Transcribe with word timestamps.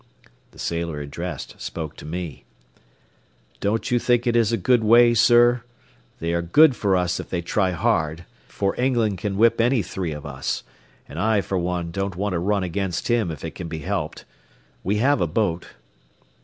The 0.49 0.57
sailor 0.57 0.99
addressed 0.99 1.61
spoke 1.61 1.95
to 1.97 2.05
me. 2.07 2.43
"Don't 3.59 3.91
you 3.91 3.99
think 3.99 4.25
it 4.25 4.35
a 4.35 4.57
good 4.57 4.83
way, 4.83 5.13
sir? 5.13 5.61
They 6.17 6.33
are 6.33 6.41
good 6.41 6.75
for 6.75 6.97
us 6.97 7.19
if 7.19 7.29
they 7.29 7.43
try 7.43 7.69
hard, 7.69 8.25
for 8.47 8.73
England 8.81 9.19
can 9.19 9.37
whip 9.37 9.61
any 9.61 9.83
three 9.83 10.11
of 10.11 10.25
us, 10.25 10.63
an' 11.07 11.19
I, 11.19 11.39
for 11.41 11.59
one, 11.59 11.91
don't 11.91 12.15
want 12.15 12.33
to 12.33 12.39
run 12.39 12.63
against 12.63 13.09
him 13.09 13.29
if 13.29 13.45
it 13.45 13.53
can 13.53 13.67
be 13.67 13.81
helped. 13.85 14.25
We 14.83 14.97
have 14.97 15.21
a 15.21 15.27
boat." 15.27 15.67